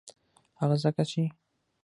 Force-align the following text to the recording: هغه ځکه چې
هغه 0.59 0.75
ځکه 0.83 1.03
چې 1.11 1.23